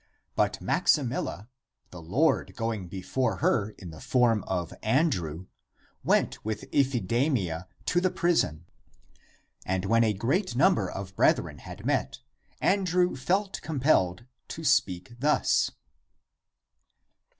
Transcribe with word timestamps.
But 0.35 0.59
Maximilla, 0.59 1.47
the 1.91 2.01
Lord 2.01 2.55
going 2.55 2.87
before 2.87 3.35
her 3.35 3.69
in 3.77 3.91
the 3.91 4.01
form 4.01 4.43
of 4.47 4.73
Andrew, 4.81 5.45
went 6.03 6.43
with 6.43 6.63
Iphidamia 6.73 7.67
to 7.85 8.01
the 8.01 8.09
prison. 8.09 8.65
And 9.63 9.85
when 9.85 10.03
a 10.03 10.13
greater 10.15 10.57
number 10.57 10.89
of 10.89 11.15
brethren 11.15 11.57
212 11.57 11.77
THE 11.77 11.83
APOCRYPHAL 11.83 12.03
ACTS 12.03 12.17
had 12.17 12.25
met, 12.59 12.79
Andrew 12.79 13.15
felt 13.15 13.61
compelled 13.61 14.25
to 14.47 14.63
speak 14.63 15.19
thus: 15.19 15.65
15. 15.67 15.75